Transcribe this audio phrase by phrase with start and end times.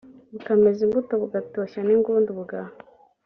[0.33, 2.73] bukameza imbuto bugatoshya n ingundu bugaha